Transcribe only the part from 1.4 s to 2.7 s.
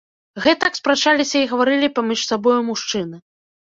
і гаварылі паміж сабою